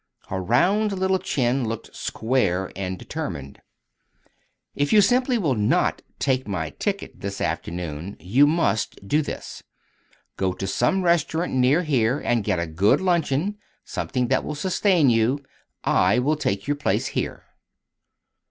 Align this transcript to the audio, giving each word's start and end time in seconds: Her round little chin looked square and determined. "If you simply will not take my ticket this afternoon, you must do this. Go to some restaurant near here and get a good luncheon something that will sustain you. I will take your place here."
Her 0.29 0.41
round 0.41 0.93
little 0.93 1.19
chin 1.19 1.67
looked 1.67 1.95
square 1.95 2.71
and 2.75 2.97
determined. 2.97 3.61
"If 4.73 4.91
you 4.91 4.99
simply 4.99 5.37
will 5.37 5.53
not 5.53 6.01
take 6.17 6.47
my 6.47 6.71
ticket 6.71 7.19
this 7.21 7.39
afternoon, 7.39 8.17
you 8.19 8.47
must 8.47 9.07
do 9.07 9.21
this. 9.21 9.61
Go 10.37 10.53
to 10.53 10.65
some 10.65 11.03
restaurant 11.03 11.51
near 11.53 11.83
here 11.83 12.17
and 12.19 12.43
get 12.43 12.57
a 12.57 12.65
good 12.65 12.99
luncheon 12.99 13.59
something 13.85 14.27
that 14.29 14.43
will 14.43 14.55
sustain 14.55 15.11
you. 15.11 15.37
I 15.83 16.17
will 16.17 16.35
take 16.35 16.65
your 16.65 16.77
place 16.77 17.09
here." 17.13 17.43